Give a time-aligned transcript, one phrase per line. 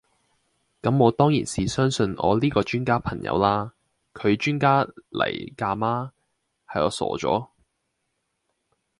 [0.81, 3.71] 咁我當然是相信我呢個專家朋友啦，
[4.15, 6.13] 佢專家黎架嗎，
[6.65, 7.51] 係我傻左